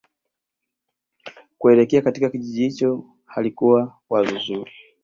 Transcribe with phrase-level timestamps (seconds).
[1.57, 4.71] kuelekea katika kijiji hicho halikuwa wazo zuri